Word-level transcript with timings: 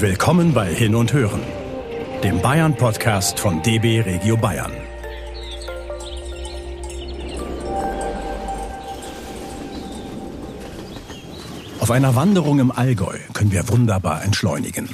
Willkommen 0.00 0.54
bei 0.54 0.72
Hin 0.72 0.94
und 0.94 1.12
Hören, 1.12 1.40
dem 2.22 2.40
Bayern-Podcast 2.40 3.40
von 3.40 3.64
DB 3.64 4.00
Regio 4.00 4.36
Bayern. 4.36 4.70
Auf 11.80 11.90
einer 11.90 12.14
Wanderung 12.14 12.60
im 12.60 12.70
Allgäu 12.70 13.18
können 13.32 13.50
wir 13.50 13.68
wunderbar 13.68 14.22
entschleunigen 14.22 14.88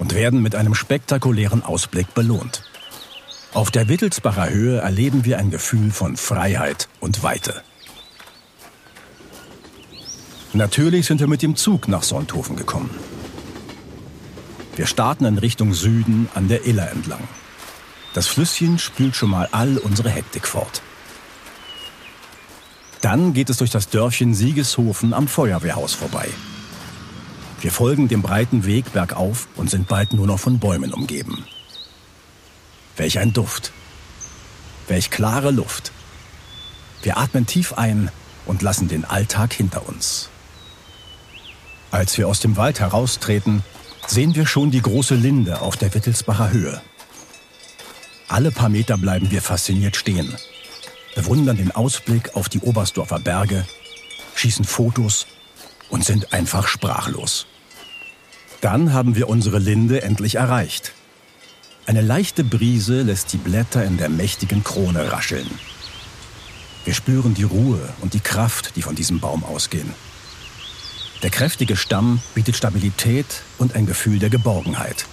und 0.00 0.16
werden 0.16 0.42
mit 0.42 0.56
einem 0.56 0.74
spektakulären 0.74 1.62
Ausblick 1.62 2.12
belohnt. 2.12 2.64
Auf 3.54 3.70
der 3.70 3.88
Wittelsbacher 3.88 4.50
Höhe 4.50 4.78
erleben 4.78 5.24
wir 5.24 5.38
ein 5.38 5.52
Gefühl 5.52 5.92
von 5.92 6.16
Freiheit 6.16 6.88
und 6.98 7.22
Weite. 7.22 7.62
Natürlich 10.54 11.06
sind 11.06 11.20
wir 11.20 11.28
mit 11.28 11.42
dem 11.42 11.54
Zug 11.54 11.86
nach 11.86 12.02
Sonthofen 12.02 12.56
gekommen. 12.56 12.90
Wir 14.80 14.86
starten 14.86 15.26
in 15.26 15.36
Richtung 15.36 15.74
Süden 15.74 16.30
an 16.32 16.48
der 16.48 16.64
Iller 16.64 16.90
entlang. 16.90 17.28
Das 18.14 18.28
Flüsschen 18.28 18.78
spült 18.78 19.14
schon 19.14 19.28
mal 19.28 19.46
all 19.52 19.76
unsere 19.76 20.08
Hektik 20.08 20.46
fort. 20.46 20.80
Dann 23.02 23.34
geht 23.34 23.50
es 23.50 23.58
durch 23.58 23.68
das 23.70 23.90
Dörfchen 23.90 24.32
Siegeshofen 24.32 25.12
am 25.12 25.28
Feuerwehrhaus 25.28 25.92
vorbei. 25.92 26.30
Wir 27.60 27.70
folgen 27.70 28.08
dem 28.08 28.22
breiten 28.22 28.64
Weg 28.64 28.90
bergauf 28.94 29.48
und 29.54 29.68
sind 29.68 29.86
bald 29.86 30.14
nur 30.14 30.26
noch 30.26 30.40
von 30.40 30.58
Bäumen 30.58 30.94
umgeben. 30.94 31.44
Welch 32.96 33.18
ein 33.18 33.34
Duft. 33.34 33.72
Welch 34.88 35.10
klare 35.10 35.50
Luft. 35.50 35.92
Wir 37.02 37.18
atmen 37.18 37.44
tief 37.44 37.74
ein 37.74 38.10
und 38.46 38.62
lassen 38.62 38.88
den 38.88 39.04
Alltag 39.04 39.52
hinter 39.52 39.86
uns. 39.86 40.30
Als 41.90 42.16
wir 42.16 42.28
aus 42.28 42.40
dem 42.40 42.56
Wald 42.56 42.80
heraustreten, 42.80 43.62
sehen 44.06 44.34
wir 44.34 44.46
schon 44.46 44.70
die 44.70 44.82
große 44.82 45.14
Linde 45.14 45.60
auf 45.60 45.76
der 45.76 45.94
Wittelsbacher 45.94 46.50
Höhe. 46.50 46.80
Alle 48.28 48.50
paar 48.50 48.68
Meter 48.68 48.96
bleiben 48.96 49.30
wir 49.30 49.42
fasziniert 49.42 49.96
stehen, 49.96 50.34
bewundern 51.14 51.56
den 51.56 51.72
Ausblick 51.72 52.36
auf 52.36 52.48
die 52.48 52.60
Oberstdorfer 52.60 53.18
Berge, 53.18 53.66
schießen 54.34 54.64
Fotos 54.64 55.26
und 55.88 56.04
sind 56.04 56.32
einfach 56.32 56.68
sprachlos. 56.68 57.46
Dann 58.60 58.92
haben 58.92 59.16
wir 59.16 59.28
unsere 59.28 59.58
Linde 59.58 60.02
endlich 60.02 60.36
erreicht. 60.36 60.92
Eine 61.86 62.02
leichte 62.02 62.44
Brise 62.44 63.02
lässt 63.02 63.32
die 63.32 63.38
Blätter 63.38 63.84
in 63.84 63.96
der 63.96 64.08
mächtigen 64.08 64.62
Krone 64.62 65.10
rascheln. 65.10 65.50
Wir 66.84 66.94
spüren 66.94 67.34
die 67.34 67.42
Ruhe 67.42 67.80
und 68.00 68.14
die 68.14 68.20
Kraft, 68.20 68.76
die 68.76 68.82
von 68.82 68.94
diesem 68.94 69.20
Baum 69.20 69.44
ausgehen. 69.44 69.92
Der 71.22 71.30
kräftige 71.30 71.76
Stamm 71.76 72.20
bietet 72.34 72.56
Stabilität 72.56 73.42
und 73.58 73.74
ein 73.74 73.86
Gefühl 73.86 74.18
der 74.18 74.30
Geborgenheit. 74.30 75.04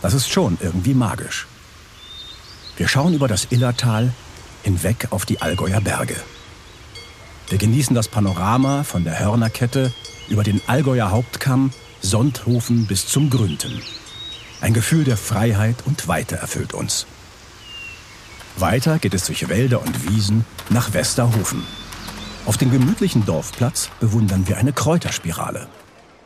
Das 0.00 0.14
ist 0.14 0.30
schon 0.30 0.58
irgendwie 0.60 0.94
magisch. 0.94 1.46
Wir 2.76 2.86
schauen 2.86 3.14
über 3.14 3.26
das 3.26 3.48
Illertal 3.50 4.12
hinweg 4.62 5.08
auf 5.10 5.26
die 5.26 5.42
Allgäuer 5.42 5.80
Berge. 5.80 6.16
Wir 7.48 7.58
genießen 7.58 7.96
das 7.96 8.06
Panorama 8.06 8.84
von 8.84 9.02
der 9.02 9.18
Hörnerkette 9.18 9.92
über 10.28 10.44
den 10.44 10.62
Allgäuer 10.68 11.10
Hauptkamm, 11.10 11.72
Sonthofen 12.00 12.86
bis 12.86 13.08
zum 13.08 13.28
Grünten. 13.28 13.82
Ein 14.60 14.72
Gefühl 14.72 15.02
der 15.04 15.16
Freiheit 15.16 15.76
und 15.84 16.06
Weite 16.06 16.36
erfüllt 16.36 16.74
uns. 16.74 17.06
Weiter 18.56 18.98
geht 18.98 19.14
es 19.14 19.24
durch 19.24 19.48
Wälder 19.48 19.82
und 19.82 20.08
Wiesen 20.08 20.44
nach 20.68 20.92
Westerhofen. 20.92 21.64
Auf 22.46 22.56
dem 22.56 22.70
gemütlichen 22.70 23.26
Dorfplatz 23.26 23.90
bewundern 24.00 24.48
wir 24.48 24.56
eine 24.56 24.72
Kräuterspirale. 24.72 25.68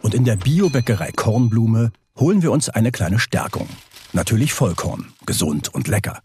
Und 0.01 0.15
in 0.15 0.25
der 0.25 0.37
Biobäckerei 0.37 1.11
Kornblume 1.13 1.93
holen 2.17 2.43
wir 2.43 2.53
uns 2.53 2.69
eine 2.69 2.93
kleine 2.93 3.19
Stärkung. 3.19 3.69
Natürlich 4.13 4.55
Vollkorn, 4.55 5.13
gesund 5.27 5.75
und 5.75 5.89
lecker. 5.89 6.21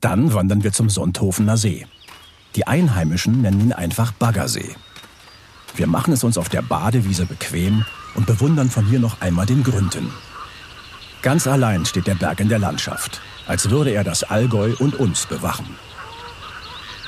Dann 0.00 0.32
wandern 0.34 0.62
wir 0.62 0.72
zum 0.72 0.88
Sonthofener 0.88 1.56
See. 1.56 1.86
Die 2.54 2.66
Einheimischen 2.66 3.42
nennen 3.42 3.60
ihn 3.60 3.72
einfach 3.72 4.12
Baggersee. 4.12 4.70
Wir 5.74 5.86
machen 5.86 6.12
es 6.12 6.22
uns 6.22 6.38
auf 6.38 6.48
der 6.48 6.62
Badewiese 6.62 7.26
bequem 7.26 7.84
und 8.14 8.26
bewundern 8.26 8.70
von 8.70 8.86
hier 8.86 9.00
noch 9.00 9.20
einmal 9.20 9.46
den 9.46 9.64
Grünten. 9.64 10.10
Ganz 11.22 11.46
allein 11.46 11.86
steht 11.86 12.06
der 12.06 12.14
Berg 12.14 12.40
in 12.40 12.48
der 12.48 12.58
Landschaft, 12.58 13.20
als 13.46 13.70
würde 13.70 13.90
er 13.90 14.04
das 14.04 14.22
Allgäu 14.22 14.74
und 14.78 14.94
uns 14.94 15.26
bewachen. 15.26 15.76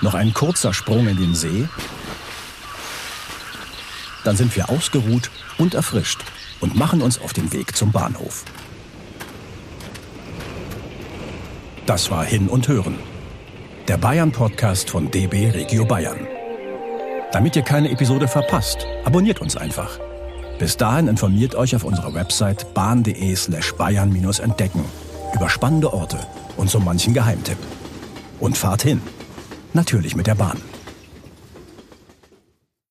Noch 0.04 0.12
ein 0.12 0.34
kurzer 0.34 0.74
Sprung 0.74 1.08
in 1.08 1.16
den 1.16 1.34
See. 1.34 1.66
Dann 4.22 4.36
sind 4.36 4.54
wir 4.54 4.68
ausgeruht 4.68 5.30
und 5.56 5.72
erfrischt 5.72 6.22
und 6.60 6.76
machen 6.76 7.00
uns 7.00 7.18
auf 7.18 7.32
den 7.32 7.54
Weg 7.54 7.74
zum 7.74 7.90
Bahnhof. 7.90 8.44
Das 11.86 12.10
war 12.10 12.22
Hin 12.22 12.48
und 12.48 12.68
Hören. 12.68 12.98
Der 13.88 13.96
Bayern-Podcast 13.96 14.90
von 14.90 15.10
DB 15.10 15.48
Regio 15.48 15.86
Bayern. 15.86 16.26
Damit 17.32 17.56
ihr 17.56 17.62
keine 17.62 17.90
Episode 17.90 18.28
verpasst, 18.28 18.86
abonniert 19.06 19.40
uns 19.40 19.56
einfach. 19.56 19.98
Bis 20.58 20.76
dahin 20.76 21.08
informiert 21.08 21.54
euch 21.54 21.74
auf 21.74 21.84
unserer 21.84 22.12
Website 22.12 22.74
bahn.de 22.74 23.34
slash 23.36 23.72
bayern-entdecken 23.72 24.84
über 25.34 25.48
spannende 25.48 25.94
Orte 25.94 26.18
und 26.58 26.68
so 26.68 26.78
manchen 26.78 27.14
Geheimtipp. 27.14 27.58
Und 28.38 28.58
fahrt 28.58 28.82
hin. 28.82 29.00
Natürlich 29.74 30.14
mit 30.14 30.28
der 30.28 30.36
Bahn. 30.36 30.73